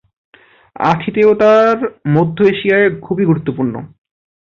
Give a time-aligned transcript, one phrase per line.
[0.75, 1.51] আতিথেয়তা
[2.07, 3.73] মধ্য এশিয়ায় খুবই গুরুত্বপূর্ণ।